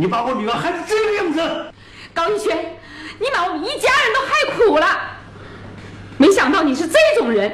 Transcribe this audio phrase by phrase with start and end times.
[0.00, 1.40] 你把我女儿害成这个样子！
[2.14, 2.56] 高一轩，
[3.18, 4.86] 你把我们一家人都害苦了。
[6.16, 7.52] 没想到你是这种人，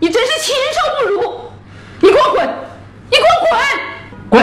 [0.00, 1.52] 你真是禽兽不如！
[2.00, 2.48] 你给我滚！
[3.10, 3.60] 你给我滚！
[4.30, 4.42] 滚！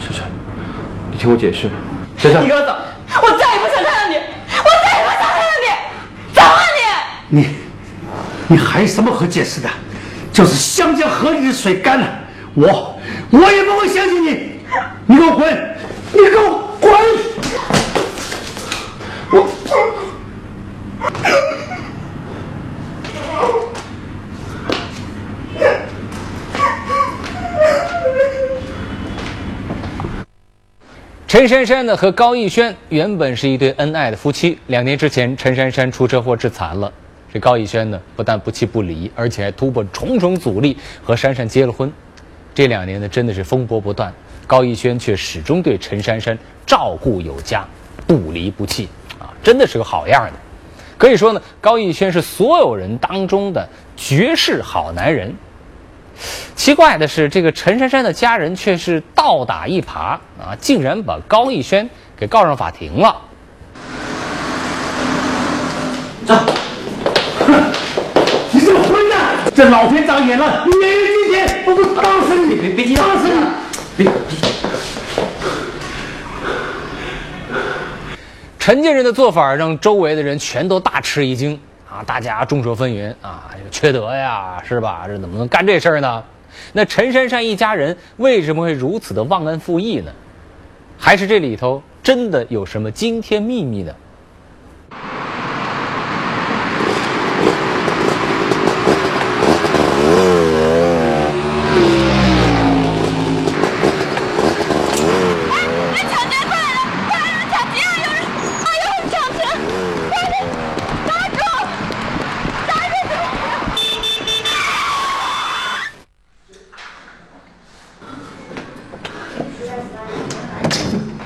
[0.00, 0.24] 珊珊，
[1.10, 1.68] 你听我解释。
[2.16, 2.74] 珊珊，你给我走！
[3.22, 4.16] 我再也不想看到你！
[4.16, 5.66] 我再也不想看到你！
[6.32, 6.62] 走啊
[7.28, 7.38] 你！
[7.38, 7.56] 你，
[8.48, 9.68] 你还有什么可解释的？
[10.32, 12.08] 就是湘江河里的水干了，
[12.54, 12.98] 我
[13.30, 14.58] 我也不会相信你。
[15.04, 15.76] 你给我滚！
[16.12, 16.92] 你给我滚！
[19.32, 19.46] 我。
[31.36, 36.90] 陈珊珊呢和高逸轩原本是一对恩爱的夫妻，两年之前陈珊珊出车祸致残了。
[37.30, 41.92] 这高逸轩呢，不但不弃不离，而且还突破重重阻力和珊珊结了婚。
[42.54, 44.10] 这两年呢，真的是风波不断，
[44.46, 47.68] 高逸轩却始终对陈珊珊照顾有加，
[48.06, 50.32] 不离不弃啊，真的是个好样的。
[50.96, 55.30] 可以说呢，高逸轩是所有人当中的绝世好男人。
[56.54, 63.16] 奇怪的是，这个陈珊珊的家人却是倒打一耙啊，竟然把高逸轩给告上法庭了。
[66.26, 66.34] 走。
[68.50, 69.36] 你这个混蛋！
[69.54, 70.80] 这老天长眼了，你今
[71.30, 71.62] 天！
[71.66, 72.56] 我不打死你！
[72.56, 73.34] 别别急，打死你！
[73.96, 74.14] 别别！
[78.58, 81.60] 陈家人的做法让周围的人全都大吃一惊
[81.90, 82.02] 啊！
[82.06, 85.04] 大家众说纷纭啊，缺德呀，是吧？
[85.06, 86.22] 这怎么能干这事儿呢？
[86.72, 90.10] 那陈珊珊一家人为什么会如此的忘恩负义呢？
[90.98, 93.94] 还是这里头真的有什么惊天秘密呢？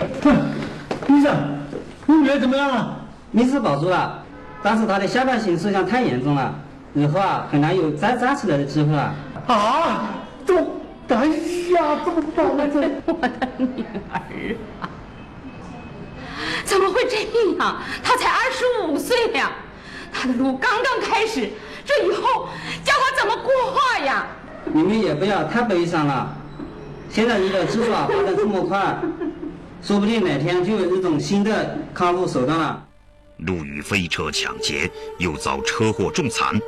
[3.32, 4.20] 命是保住了，
[4.62, 6.52] 但是她的下半身受伤太严重了，
[6.94, 9.14] 以后啊很难有再站起来的机会了。
[9.46, 10.08] 啊！
[10.44, 10.66] 这么？
[11.08, 12.66] 哎呀，这么办呢？
[12.72, 14.20] 这我的女儿
[14.80, 14.90] 啊，
[16.64, 17.18] 怎么会这
[17.56, 17.76] 样？
[18.02, 19.52] 她才二十五岁呀，
[20.12, 21.48] 她的路刚刚开始，
[21.84, 22.48] 这以后
[22.82, 23.52] 叫她怎么过
[24.04, 24.26] 呀？
[24.64, 26.34] 你们也不要太悲伤了，
[27.08, 28.96] 现在医疗技术啊发展这么快，
[29.82, 32.86] 说不定哪天就有一种新的康复手段了。
[33.38, 36.60] 路遇飞车抢劫，又遭车祸重残，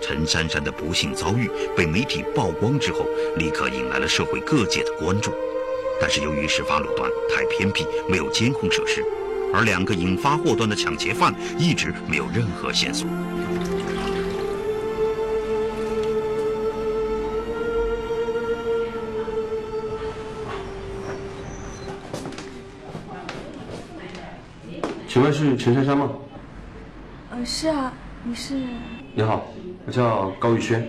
[0.00, 3.04] 陈珊珊的不幸遭遇被媒体曝光之后，
[3.36, 5.30] 立刻引来了社会各界的关注。
[6.00, 9.04] 但是由于事发路段太偏僻，没有监控设施，
[9.52, 13.06] 而两个引发祸端的抢劫犯一直没有任何线索。
[25.14, 26.10] 请问是陈珊珊吗？
[27.30, 27.92] 呃，是啊，
[28.24, 28.58] 你是？
[29.14, 29.44] 你好，
[29.86, 30.88] 我叫高玉轩，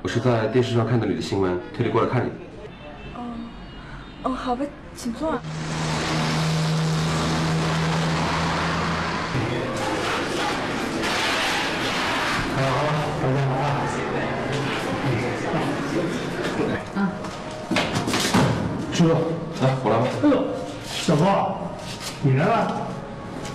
[0.00, 2.30] 我是在电视上看到你的新闻，特地过来看你。
[3.14, 3.20] 哦，
[4.22, 4.64] 哦，好吧，
[4.94, 5.32] 请坐。
[5.32, 5.38] 好，
[13.20, 13.52] 大家好
[16.96, 16.96] 啊！
[16.96, 17.12] 啊，
[18.94, 19.14] 叔，来，
[19.84, 20.06] 我来吧。
[20.22, 20.42] 哎呦，
[20.86, 21.58] 小高，
[22.22, 22.88] 你来了。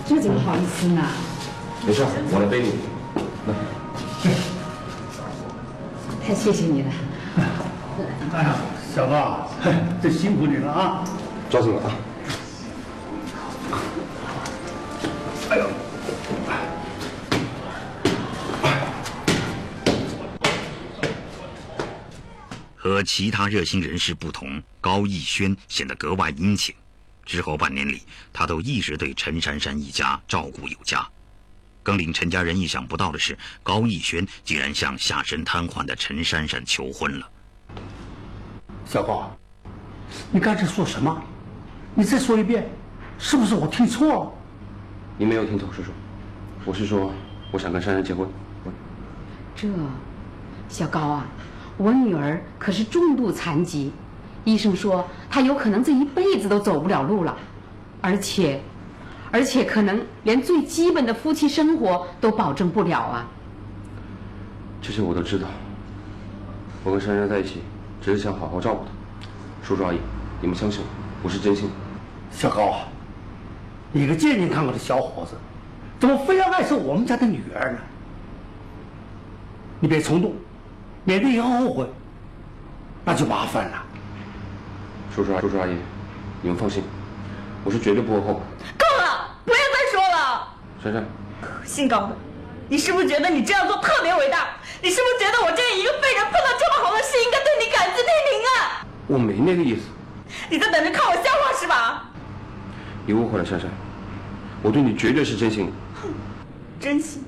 [0.06, 1.02] 这怎么好意思呢？
[1.86, 2.68] 没事，我来背你。
[3.46, 3.54] 来，
[6.26, 6.90] 太谢谢你了。
[8.34, 8.56] 哎呀，
[8.94, 9.14] 小子，
[10.02, 11.04] 这辛苦你了啊！
[11.48, 11.90] 抓紧了啊！
[15.50, 15.66] 哎呦！
[22.76, 26.74] 和其他热心人士不同，高逸轩显得格外殷勤。
[27.24, 31.06] 之后半年里，他都一直对陈珊珊一家照顾有加。
[31.82, 37.28] 更令陈家人意想不到的是，高逸轩竟然向下身瘫痪的陈珊珊求婚了。
[38.86, 39.36] 小高，
[40.30, 41.22] 你刚才说什么？
[41.94, 42.68] 你再说一遍，
[43.18, 44.32] 是不是我听错了？
[45.18, 45.90] 你没有听错，叔叔，
[46.64, 47.12] 我是说，
[47.50, 48.28] 我想跟珊珊结婚。
[49.54, 49.68] 这，
[50.68, 51.26] 小高啊，
[51.76, 53.92] 我女儿可是重度残疾。
[54.44, 57.36] 医生说，他有可能这一辈子都走不了路了，
[58.00, 58.60] 而且，
[59.32, 63.26] 而且可能连最基本的夫妻生活都保证不了啊。
[64.80, 65.48] 这些我都知道。
[66.84, 67.62] 我跟珊珊在一起，
[68.00, 68.92] 只是想好好照顾她。
[69.66, 69.98] 叔叔阿姨，
[70.40, 70.86] 你们相信我，
[71.24, 71.68] 我是真心。
[72.30, 72.82] 小高，
[73.90, 75.32] 你个健健康康的小伙子，
[75.98, 77.78] 怎么非要爱上我们家的女儿呢？
[79.80, 80.32] 你别冲动，
[81.02, 81.88] 免得以后后悔，
[83.04, 83.83] 那就麻烦了。
[85.14, 85.76] 叔叔阿叔叔阿姨，
[86.42, 86.82] 你们放心，
[87.62, 88.40] 我是绝对不会后悔。
[88.76, 90.48] 够了，不要再说了。
[90.82, 91.04] 珊珊，
[91.64, 92.16] 姓高的，
[92.68, 94.48] 你是不是觉得你这样做特别伟大？
[94.82, 98.84] 你是不是觉得我这样一个废人碰到这么好的事，应该对你感激涕零啊？
[99.06, 99.82] 我没那个意思，
[100.50, 102.10] 你在等着看我笑话是吧？
[103.06, 103.70] 你误会了，珊珊，
[104.62, 105.72] 我对你绝对是真心。
[106.02, 106.12] 哼
[106.80, 107.24] 真心？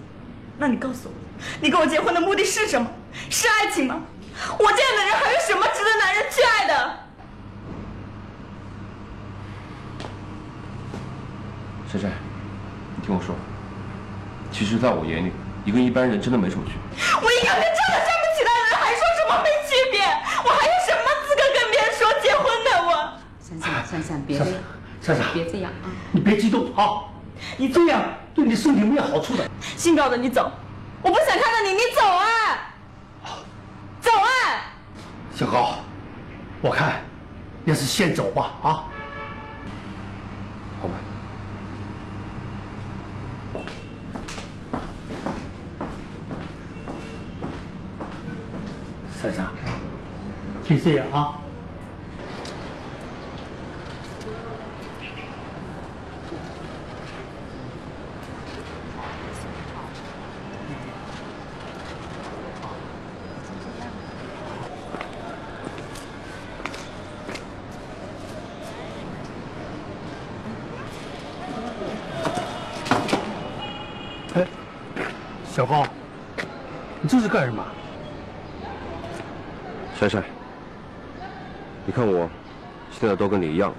[0.59, 1.15] 那你告诉我，
[1.61, 2.91] 你跟我结婚的目的是什么？
[3.31, 4.03] 是爱情吗？
[4.59, 7.06] 我这样的人还有什么值得男人去爱的？
[11.97, 12.13] 珊珊，
[12.97, 13.35] 你听我说，
[14.53, 15.33] 其实在我眼里，
[15.65, 17.03] 你跟一般人真的没什么区别。
[17.17, 20.01] 我一个连这都看不起的人，还说什么没区别？
[20.45, 22.71] 我还有什么资格跟别人说结婚呢？
[22.85, 24.55] 我珊珊，珊珊，别这样，
[25.01, 25.89] 珊珊，别这样啊！
[26.13, 27.09] 你别激动啊！
[27.57, 28.03] 你这样
[28.35, 29.49] 对你身体没有好处的。
[29.61, 30.51] 姓高的，你走，
[31.03, 32.27] 我不想看到你，你走啊！
[34.01, 34.29] 走啊！
[35.35, 35.79] 小高，
[36.61, 37.01] 我看
[37.65, 38.85] 要是先走吧啊！
[40.81, 40.95] 好吧，
[49.21, 49.47] 珊珊，
[50.69, 51.39] 别这样啊！
[74.35, 74.45] 哎，
[75.49, 75.87] 小高，
[77.01, 77.65] 你这是干什么？
[79.99, 80.23] 珊珊，
[81.87, 82.29] 你看我，
[82.91, 83.73] 现在都跟你一样。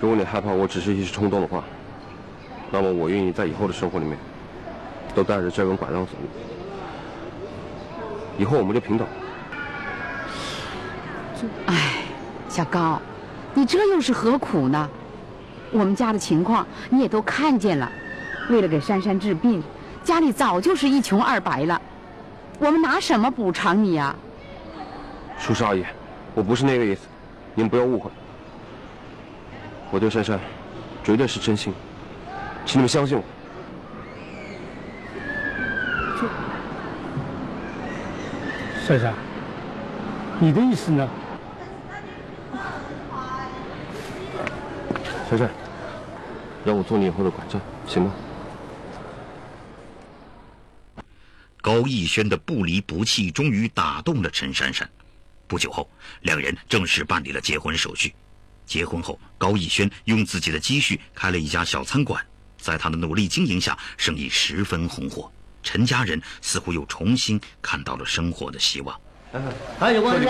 [0.00, 1.64] 如果你害怕我只是一时冲动的话，
[2.70, 4.16] 那么我愿意在以后的生活里面，
[5.16, 6.28] 都带着这根拐杖走路。
[8.38, 9.08] 以后我们就平等。
[11.66, 12.04] 哎，
[12.48, 13.00] 小高，
[13.52, 14.88] 你这又是何苦呢？
[15.72, 17.90] 我们家的情况你也都看见了，
[18.48, 19.60] 为了给珊珊治病，
[20.04, 21.82] 家里早就是一穷二白了，
[22.60, 24.14] 我们拿什么补偿你呀、
[25.36, 25.84] 叔叔阿姨，
[26.38, 27.00] 我不是那个意思，
[27.56, 28.08] 你们不要误会。
[29.90, 30.38] 我对珊珊
[31.02, 31.74] 绝对是真心，
[32.64, 33.24] 请你们相信我。
[38.86, 39.12] 珊珊，
[40.38, 41.08] 你的意思呢？
[45.28, 45.50] 珊珊，
[46.64, 48.12] 让我做你以后的拐杖，行吗？
[51.60, 54.88] 高逸轩的不离不弃终于打动了陈珊珊。
[55.48, 55.88] 不久后，
[56.20, 58.14] 两人正式办理了结婚手续。
[58.66, 62.22] 结婚后，高逸轩用自己的积蓄开了一家小餐馆，
[62.60, 65.32] 在他的努力经营下，生意十分红火。
[65.62, 68.94] 陈家人似乎又重新看到了生活的希望。
[69.80, 70.28] 哎有关系。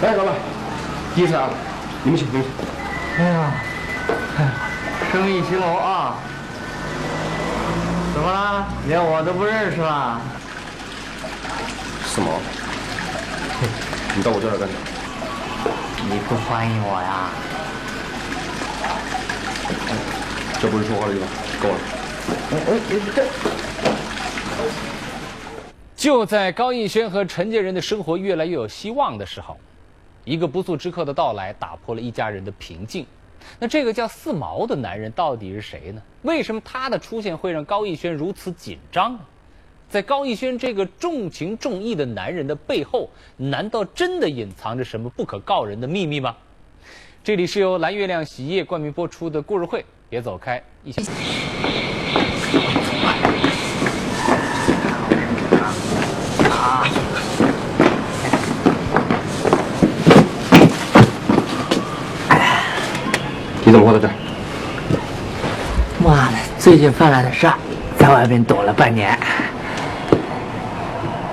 [0.00, 0.34] 哎，老板，
[1.16, 1.50] 第一次啊，
[2.04, 3.24] 你们请，你们请。
[3.24, 3.52] 哎呀，
[5.10, 6.16] 生意兴隆啊！
[8.14, 8.68] 怎么了？
[8.86, 10.20] 连我都不认识了？
[12.18, 12.32] 四毛，
[14.16, 14.80] 你到我这儿来干什么？
[16.10, 17.30] 你不欢迎我呀？
[20.60, 21.28] 这不是说话的地方，
[21.62, 21.78] 够了。
[25.94, 29.56] 就在高逸轩和陈家人的生活越来越有希望的时候，
[30.24, 33.06] 一个不速之客的到来打破了一家人的平静。
[33.60, 36.02] 那这个叫四毛的男人到底是谁呢？
[36.22, 39.20] 为什么他的出现会让高逸轩如此紧张呢？
[39.90, 46.36] 在高逸轩这个重情重义的男人的背后，难道真的隐藏着什么不可告人的秘密吗？
[47.24, 51.10] 这里是由蓝月亮洗衣液冠名播出的故事会，别走开，一起。
[63.64, 64.12] 你怎么会在这儿？
[66.04, 67.54] 妈的，最近犯了点事儿，
[67.96, 69.17] 在外边躲了半年。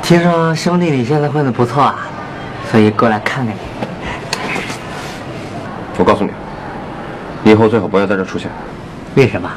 [0.06, 2.08] 听说兄弟你现在混的不错啊，
[2.70, 3.60] 所以过来看看你。
[5.98, 6.30] 我告诉你，
[7.44, 8.48] 你以后最好不要在这出现。
[9.16, 9.50] 为什么？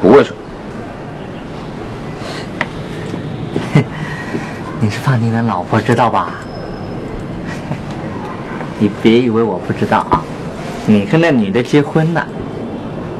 [0.00, 0.36] 不为什么？
[4.80, 6.30] 你是怕你的老婆知道吧？
[8.80, 10.20] 你别以为我不知道啊！
[10.86, 12.26] 你跟那女的结婚了，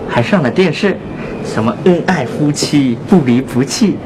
[0.08, 0.98] 还上了电视，
[1.44, 3.96] 什么恩爱夫妻不离不弃，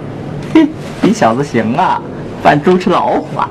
[0.52, 0.68] 嘿，
[1.00, 2.02] 你小子行啊，
[2.46, 3.48] 扮猪吃老虎啊！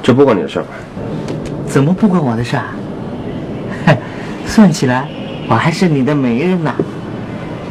[0.00, 0.64] 这不关你的事儿。
[1.66, 2.66] 怎么不关我的事啊？
[4.46, 5.08] 算起来，
[5.48, 6.72] 我还是你的媒人呢。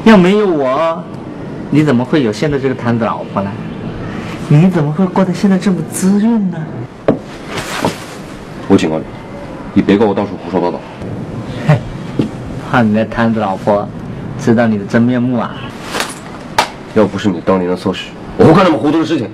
[0.04, 1.02] 要没有我，
[1.70, 3.50] 你怎么会有现在这个坛子老婆呢？
[4.50, 6.58] 你怎么会过得现在这么滋润呢？
[8.68, 9.06] 我警告你，
[9.76, 10.78] 你别跟我到处胡说八道。
[11.66, 11.80] 嘿，
[12.70, 13.88] 怕你那摊子老婆
[14.42, 15.56] 知道你的真面目啊！
[16.96, 19.30] 要不是你当年的错事，我不干那么糊涂的事情。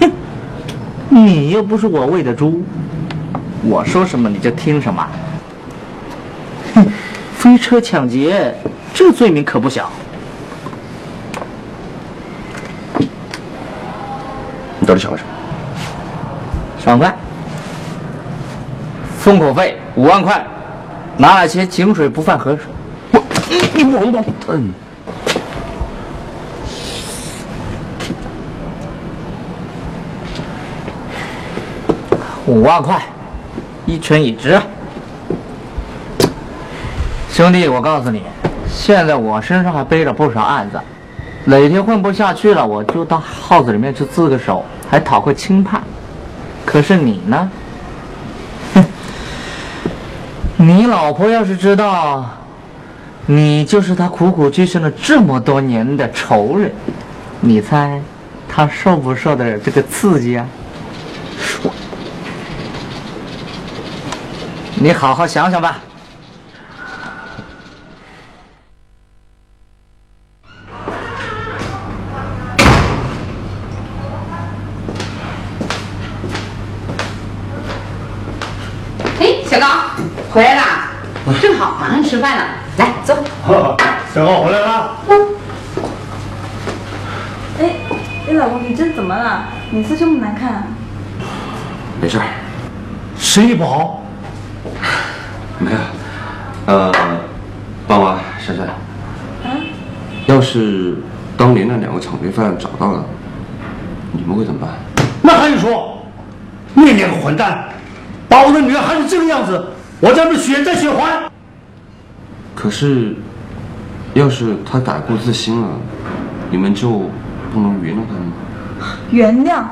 [0.00, 0.10] 哼，
[1.10, 2.62] 你又不是我喂的猪，
[3.62, 5.06] 我说什么你就听什么。
[6.74, 6.86] 哼，
[7.36, 8.54] 飞车抢劫，
[8.94, 9.90] 这罪名可不小。
[14.78, 15.30] 你到底想干什么？
[16.82, 17.16] 爽快！
[19.18, 20.46] 封口费五万块，
[21.16, 22.66] 拿了钱井水不犯河水。
[23.12, 23.22] 我，
[23.74, 24.62] 你王八蛋！
[32.46, 33.02] 五万块，
[33.86, 34.60] 一拳一值。
[37.30, 38.22] 兄弟，我告诉你，
[38.68, 40.78] 现在我身上还背着不少案子，
[41.44, 45.82] 哪天混不下去了，我就到号子里面去自个手，还讨个轻判。
[46.66, 47.50] 可是你呢？
[48.74, 48.84] 哼，
[50.58, 52.26] 你老婆要是知道，
[53.26, 56.70] 你就是她苦苦追寻了这么多年的仇人，
[57.40, 57.98] 你猜
[58.46, 60.46] 她受不受得了这个刺激啊？
[64.84, 65.78] 你好好想想吧。
[79.18, 79.66] 哎，小高，
[80.30, 80.90] 回来啦！
[81.40, 82.44] 正好，马上吃饭了，
[82.76, 83.16] 来走。
[84.12, 84.96] 小高回来了。
[87.58, 87.70] 哎，
[88.28, 89.44] 哎，老公，你这怎么了？
[89.70, 90.64] 脸色这么难看、啊。
[92.02, 92.26] 没事儿，
[93.16, 94.03] 生意不好。
[95.64, 95.78] 没有，
[96.66, 96.92] 呃，
[97.88, 99.56] 爸妈，珊珊，啊？
[100.26, 100.94] 要是
[101.38, 103.02] 当年那两个抢劫犯找到了，
[104.12, 104.68] 你们会怎么办？
[105.22, 106.06] 那还用说？
[106.74, 107.64] 那两个混蛋，
[108.28, 109.64] 把我的女儿害成这个样子，
[110.00, 111.22] 我叫你们血债血还。
[112.54, 113.14] 可是，
[114.12, 115.68] 要是他改过自新了，
[116.50, 117.08] 你们就
[117.54, 118.86] 不能原谅他吗？
[119.10, 119.62] 原谅？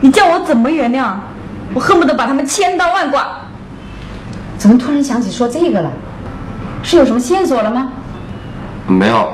[0.00, 1.14] 你叫我怎么原谅？
[1.74, 3.18] 我恨不得把他们千刀万剐。
[4.62, 5.90] 怎么突然想起说这个了？
[6.84, 7.90] 是有什么线索了吗？
[8.86, 9.32] 没有，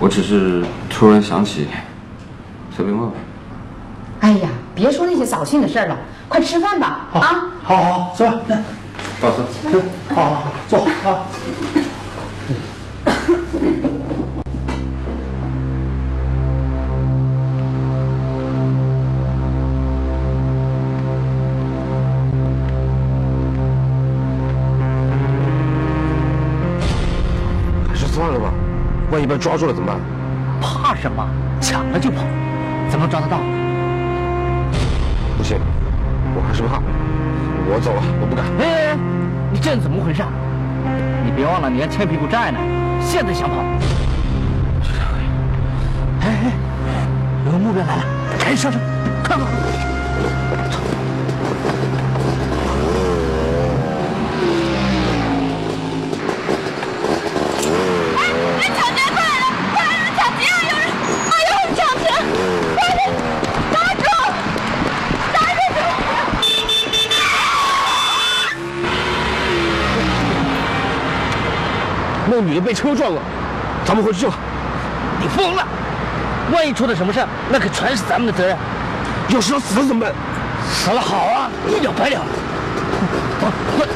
[0.00, 1.68] 我只是突然想起，
[2.74, 3.12] 随便问问。
[4.22, 5.96] 哎呀，别说那些扫兴的事儿了，
[6.28, 7.06] 快吃饭吧！
[7.12, 8.34] 好，啊，好好吃吧。
[9.22, 9.44] 大哥，
[10.12, 11.22] 好好好，坐啊。
[29.38, 29.98] 抓住了怎么办？
[30.60, 31.26] 怕什么？
[31.60, 32.22] 抢了就跑，
[32.88, 33.38] 怎么抓得到？
[35.36, 35.58] 不行，
[36.34, 36.80] 我还是怕。
[37.68, 38.44] 我走了，我不敢。
[38.60, 38.96] 哎，哎
[39.52, 40.22] 你这怎么回事？
[41.24, 42.58] 你别忘了，你还欠屁股债呢。
[43.00, 43.56] 现在想跑？
[46.22, 46.52] 哎哎，
[47.44, 48.04] 有个目标来了，
[48.38, 48.78] 赶紧上车，
[49.24, 49.36] 快
[72.46, 73.20] 女的被车撞了，
[73.84, 74.30] 咱们回去救。
[75.20, 75.66] 你疯了！
[76.52, 78.56] 万一出了什么事，那可全是咱们的责任。
[79.30, 80.14] 要是要死了怎么办？
[80.70, 82.20] 死了好啊，一了百了。
[83.40, 83.86] 走，快，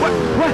[0.00, 0.48] 快，快！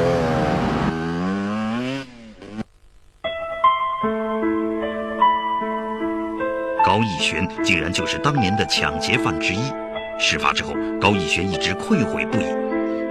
[6.85, 9.73] 高逸轩竟然就是当年的抢劫犯之一。
[10.19, 12.47] 事发之后，高逸轩一直愧悔不已。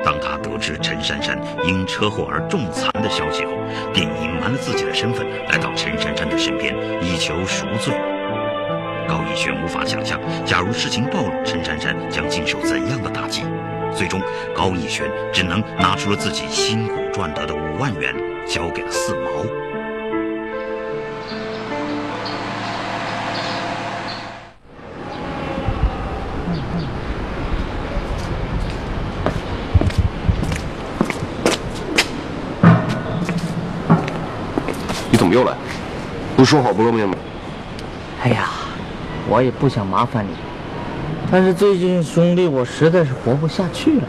[0.05, 3.51] 当他得知陈珊珊因车祸而重残的消息后，
[3.93, 4.07] 便
[4.57, 7.93] 自己的身份，来到陈珊珊的身边，以求赎罪。
[9.07, 13.43] 高逸轩无法想象，假如事情暴露，陈珊珊将经受怎样的打击。
[13.93, 14.19] 最终，
[14.55, 18.13] 高逸轩只能拿出了自己辛苦赚得的五万元，
[18.47, 19.62] 交给了四毛。
[35.33, 35.53] 又来？
[36.37, 37.15] 不说好不露面吗？
[38.23, 38.49] 哎呀，
[39.27, 40.29] 我也不想麻烦你，
[41.31, 44.03] 但是最近兄弟我实在是活不下去了。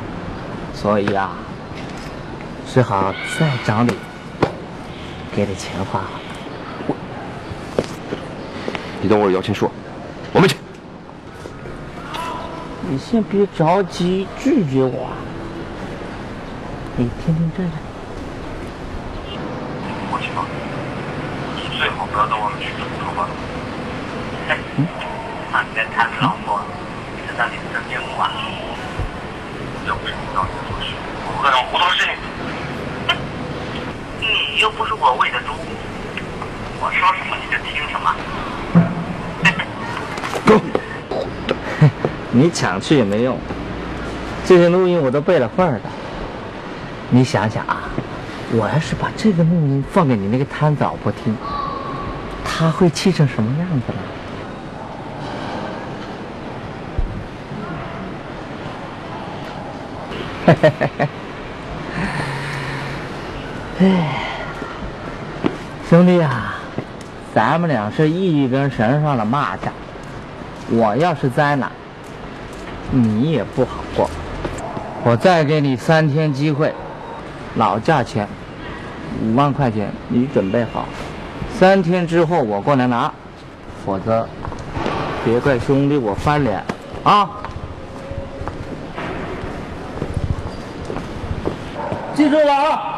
[0.75, 1.33] 所以啊，
[2.66, 3.93] 只好再找你
[5.35, 6.02] 给点钱花。
[9.00, 9.71] 你等会儿摇钱树，
[10.33, 10.57] 我们去。
[12.88, 15.09] 你先别着急拒绝我，
[16.97, 17.71] 你听听这个。
[20.11, 20.45] 我去吧，
[21.57, 22.53] 你最好不要到外面去，好吧？
[24.76, 24.87] 嗯，
[25.52, 26.61] 那你在谈老婆，
[27.26, 28.33] 这到底是真面目啊？
[29.87, 30.87] 要不你到底做事，
[31.26, 32.11] 我各种胡同事。
[34.21, 35.52] 你又不是我喂的猪，
[36.80, 38.14] 我说什么你就听什么。
[40.47, 40.61] 走。
[42.33, 43.38] 你抢去也没用，
[44.44, 45.83] 这些录音我都背了份儿的。
[47.11, 47.83] 你想想啊，
[48.50, 51.37] 我要是把这个录音放给你那个贪早不听，
[52.56, 53.99] 他会气成什么样子呢？
[60.46, 61.08] 嘿嘿嘿嘿，
[63.80, 64.20] 哎，
[65.90, 66.54] 兄弟啊，
[67.34, 69.70] 咱们俩是一根绳上的蚂蚱，
[70.70, 71.73] 我要是栽了。
[72.92, 74.08] 你也不好过，
[75.02, 76.73] 我再给你三天机会，
[77.56, 78.28] 老价钱，
[79.25, 80.87] 五万块钱，你准备好，
[81.58, 83.11] 三天之后我过来拿，
[83.87, 84.28] 否则
[85.25, 86.62] 别怪兄弟我翻脸，
[87.04, 87.30] 啊！
[92.14, 92.90] 记住了啊！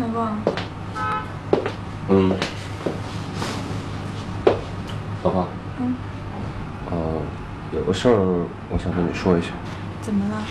[0.00, 0.28] 老公，
[2.08, 2.36] 嗯，
[5.22, 5.46] 老婆，
[5.80, 5.94] 嗯，
[6.90, 6.96] 呃，
[7.72, 9.48] 有个事儿我想跟你说一下。
[10.02, 10.42] 怎么了？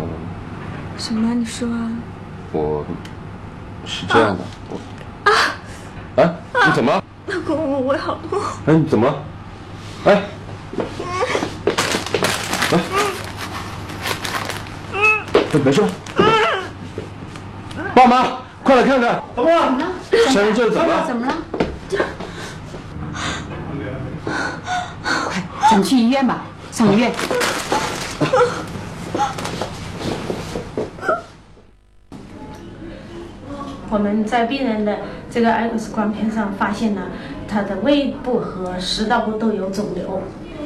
[0.00, 0.06] 嗯，
[0.98, 1.34] 什么？
[1.34, 1.90] 你说啊。
[2.52, 2.84] 我
[3.86, 4.76] 是这样的，我
[5.30, 5.32] 啊，
[6.16, 6.34] 哎，
[6.66, 7.02] 你怎么了？
[7.26, 8.38] 老公，我胃好痛。
[8.66, 9.14] 哎，你怎么了？
[10.04, 10.22] 哎，
[12.72, 12.78] 来，
[14.92, 15.82] 哎，没事。
[17.94, 19.78] 爸妈，快来看看，怎么了？
[20.28, 21.06] 珊珊这是怎么了？
[21.06, 21.34] 怎么了？
[25.24, 27.12] 快，咱们去医院吧，上医院。
[33.90, 34.96] 我们在病人的
[35.30, 37.02] 这个 X 光片上发现呢，
[37.46, 40.22] 他的胃部和食道部都有肿瘤。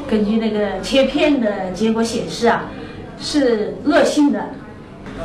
[0.08, 2.66] 根据那个切片的结果显示啊，
[3.18, 4.38] 是恶性的。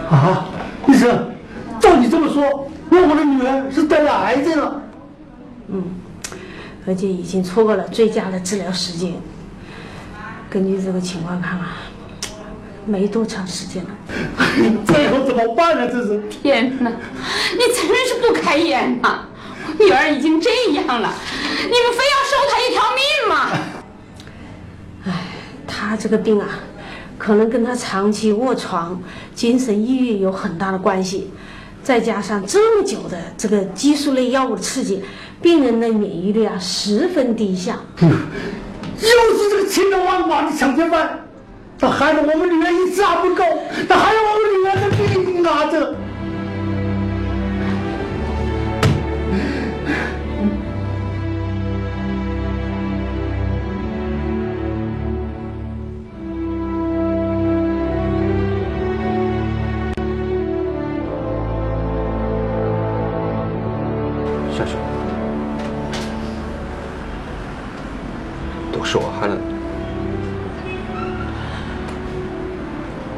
[0.10, 0.48] 啊，
[0.88, 1.30] 医生，
[1.80, 4.82] 照你这么说，那我的女儿是得了癌症了。
[5.68, 5.84] 嗯，
[6.88, 9.14] 而且已经错过了最佳的治疗时间。
[10.52, 11.78] 根据这个情况看啊，
[12.86, 13.90] 没多长时间了。
[14.86, 15.88] 这以后怎么办呢？
[15.88, 19.22] 这是天哪，你真是不开眼呐！
[19.80, 21.14] 我女儿已经这样了，
[21.56, 23.50] 你们非要收她一条命吗？
[25.06, 25.14] 唉，
[25.66, 26.60] 她这个病啊，
[27.18, 29.02] 可能跟她长期卧床、
[29.34, 31.32] 精神抑郁有很大的关系，
[31.82, 35.02] 再加上这么久的这个激素类药物的刺激，
[35.42, 37.80] 病人的免疫力啊十分低下。
[39.02, 41.20] 又是这个千刀万剐的抢劫犯，
[41.80, 43.44] 他害得我们女儿一次还不够，
[43.90, 45.96] 他还要我们女儿的命拿着。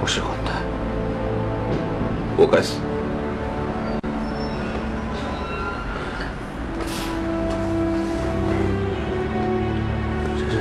[0.04, 0.54] 我是混蛋，
[2.36, 2.78] 我该死。
[10.38, 10.60] 珊珊，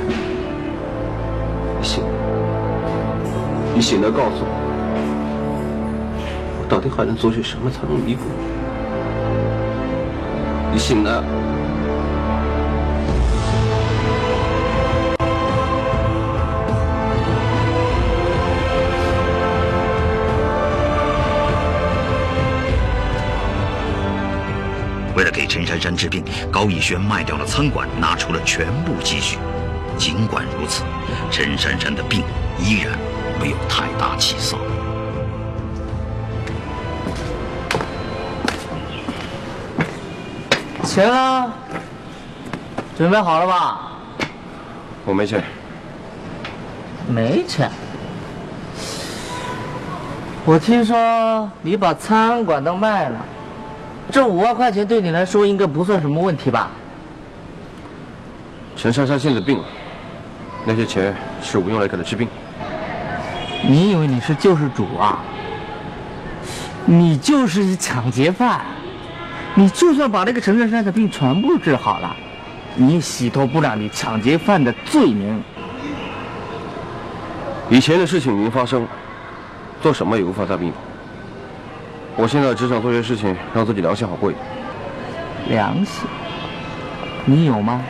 [1.77, 2.05] 你醒，
[3.75, 4.47] 你醒来告诉我，
[6.61, 8.21] 我到底还能做些什么才能弥补
[10.71, 10.75] 你？
[10.75, 11.21] 你醒来。
[25.15, 29.37] 为了给陈珊珊治病，高逸轩卖掉了餐馆，拿出了全部积蓄。
[29.97, 30.83] 尽管如此，
[31.29, 32.23] 陈珊珊的病
[32.59, 32.97] 依然
[33.39, 34.57] 没有太大起色。
[40.83, 41.53] 钱呢？
[42.97, 43.91] 准备好了吧？
[45.05, 45.43] 我没钱。
[47.07, 47.69] 没钱。
[50.45, 53.17] 我听说你把餐馆都卖了，
[54.11, 56.69] 这五万块钱对你来说应该不算什么问题吧？
[58.75, 59.63] 陈珊珊现在病了，
[60.65, 62.27] 那些钱是我用来给她治病。
[63.65, 65.19] 你以为你是救世主啊？
[66.85, 68.59] 你就是抢劫犯，
[69.55, 72.13] 你就算把那个陈珊珊的病全部治好了，
[72.75, 75.41] 你也洗脱不了你抢劫犯的罪名。
[77.69, 78.85] 以前的事情已经发生，
[79.81, 80.75] 做什么也无法再弥补。
[82.15, 84.45] 我现在只想做些事情，让自己良心好过一点。
[85.49, 86.05] 良心？
[87.25, 87.81] 你有吗？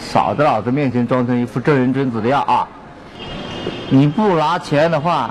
[0.00, 2.66] 少在老子面前装成一副正人君子的样啊！
[3.90, 5.30] 你不拿钱的话，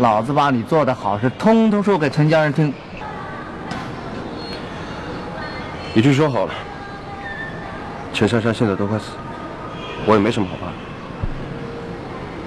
[0.00, 2.72] 老子把你做的好事通通说给陈家人听。
[5.94, 6.52] 一句说好了，
[8.12, 9.12] 陈珊珊现在都快死，
[10.04, 10.72] 我也没什么好怕的。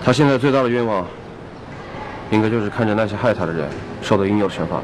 [0.06, 1.06] 她现在最大的愿望，
[2.30, 3.68] 应该就是看着那些害她的人
[4.02, 4.80] 受到应有的惩罚。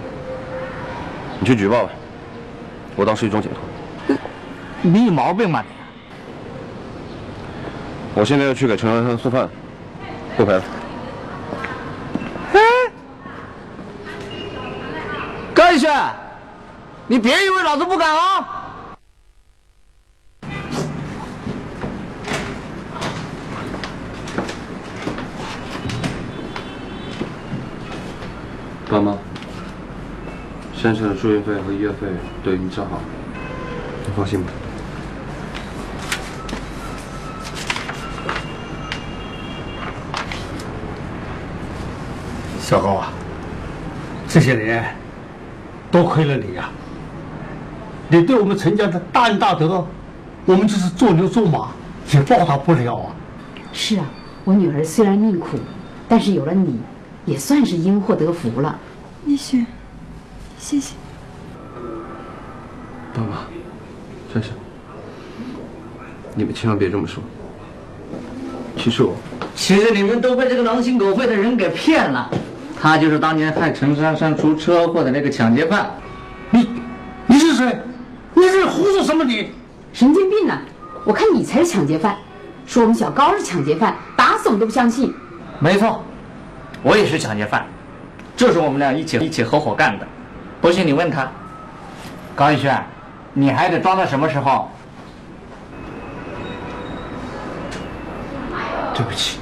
[1.39, 1.91] 你去举报吧，
[2.95, 4.17] 我当是一种解脱。
[4.81, 5.75] 你有毛病吧你？
[8.15, 9.49] 我现在要去给陈珊珊送饭，
[10.37, 10.63] 不陪了。
[15.53, 15.91] 高一轩，
[17.07, 18.47] 你别以为老子不敢啊！
[28.87, 29.17] 爸妈，
[30.85, 32.05] 珊珊的住院费和医药费
[32.43, 33.01] 都已经交好了，
[34.05, 34.51] 你放心吧。
[42.59, 43.11] 小高啊，
[44.27, 44.95] 这些年
[45.89, 46.69] 多亏了你呀、
[48.07, 49.87] 你对我们陈家的大恩大德，
[50.45, 51.69] 我们就是做牛做马
[52.13, 53.09] 也报答不了啊。
[53.73, 54.05] 是啊，
[54.43, 55.57] 我女儿虽然命苦，
[56.07, 56.79] 但是有了你，
[57.25, 58.77] 也算是因祸得福了。
[59.25, 59.65] 逸轩，
[60.57, 60.95] 谢谢。
[63.13, 63.45] 爸妈，
[64.33, 64.51] 珊珊，
[66.33, 67.23] 你们千万别这么说。
[68.77, 69.15] 其实我，
[69.55, 72.29] 其实你们都被这个狼心狗肺的人给骗了，
[72.81, 75.89] 他就是当年害陈珊珊出车祸的那个抢劫犯。
[76.51, 76.67] 你
[77.27, 77.79] 你是谁？
[78.33, 79.49] 你是胡说什么你？
[79.93, 80.61] 神经病啊！
[81.05, 82.17] 我看你才是抢劫犯，
[82.65, 85.13] 说我们小高是抢劫犯，打死我们都不相信。
[85.59, 86.03] 没错，
[86.83, 87.65] 我也是抢劫犯，
[88.35, 90.05] 这是我们俩一起一起合伙干的。
[90.61, 91.29] 不信你问他。
[92.35, 92.83] 高一轩，
[93.33, 94.69] 你还得装到什么时候？
[98.93, 99.39] 对不起，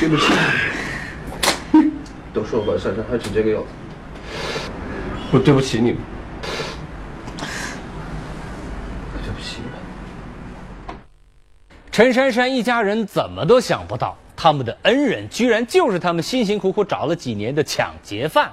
[0.00, 0.32] 对不起。
[2.32, 3.66] 都说我把珊珊害成这个样子，
[5.32, 5.98] 我对不起你们。
[9.22, 10.96] 对不起你们。
[11.90, 18.52] 陈珊珊一家人怎么都想不到，他们的恩人居然就是他们辛辛苦苦找了几年的抢劫犯。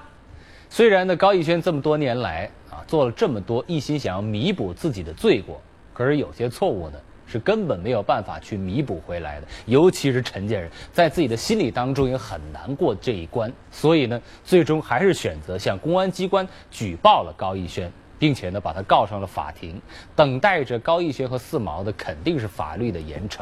[0.69, 5.61] 虽然呢，高逸轩这么多年来啊做了这么多，一心想要弥补自己的罪过，
[5.93, 9.47] 可是有些错误呢是根本没有办法去弥补回来的。
[9.65, 17.91] 尤其是陈家人在自己的心理当中也很难过这一关，所以呢，最终还是选择向公安机关举报了高逸轩。
[18.17, 19.81] 并且呢，把他告上了法庭，
[20.15, 23.41] 等待着高逸轩和四毛的肯定是法律的严惩。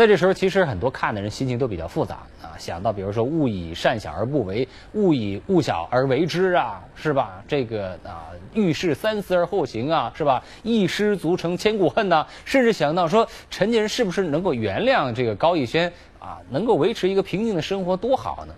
[0.00, 7.44] 在这时候，其实很多看的人心情都比较复杂啊，想到比如说“勿以善小而不为，勿以恶小而为之”啊，是吧？
[7.46, 10.42] 这个啊，遇事三思而后行啊，是吧？
[10.62, 18.54] 一失足成千古恨呐、甚至想到说陈家人是不是能够原谅这个高逸轩啊，能够维持一个平静的生活多好呢？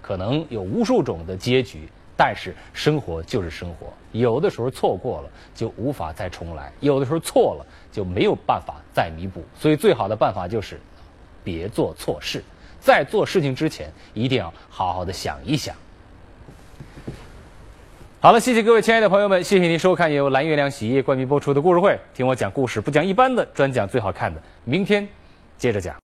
[0.00, 1.88] 可能有无数种的结局。
[2.16, 9.44] 但是生活就是生活，有的时候错过了就无法再重来，有的时候错了就没有办法再弥补。
[9.58, 10.80] 所以最好的办法就是，
[11.42, 12.40] 别做错事，
[12.78, 15.74] 在做事情之前一定要好好的想一想。
[18.20, 25.06] 好了，谢谢各位亲爱的朋友们，谢谢您收看由蓝月亮洗衣液冠名播出的故事会，听我讲故事不讲一般的，专讲最好看的，明天
[25.58, 25.92] 接着讲。